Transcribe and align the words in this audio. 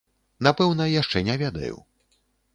Напэўна 0.47 0.87
яшчэ 1.01 1.23
не 1.29 1.37
ведаю. 1.43 1.77